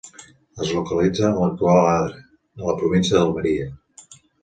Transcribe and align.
Es 0.63 0.71
localitza 0.77 1.27
en 1.27 1.37
l'actual 1.43 1.85
Adra, 1.91 2.19
a 2.63 2.65
la 2.71 2.77
província 2.83 3.19
d'Almeria. 3.23 3.73